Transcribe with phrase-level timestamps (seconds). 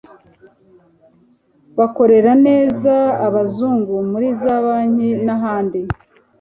[1.77, 2.93] bakorera neza
[3.27, 5.79] abazungu muri za banki n'ahandi